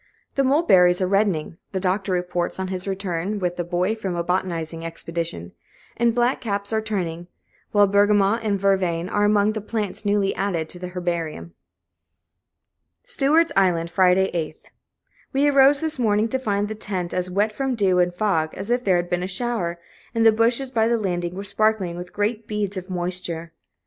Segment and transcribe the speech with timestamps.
[0.33, 4.23] The mulberries are reddening, the Doctor reports on his return with the Boy from a
[4.23, 5.51] botanizing expedition,
[5.95, 7.27] and black caps are turning;
[7.71, 11.53] while bergamot and vervain are among the plants newly added to the herbarium.
[13.05, 14.71] Stewart's Island, Friday, 8th.
[15.33, 18.71] We arose this morning to find the tent as wet from dew and fog as
[18.71, 19.79] if there had been a shower,
[20.15, 23.53] and the bushes by the landing were sparkling with great beads of moisture.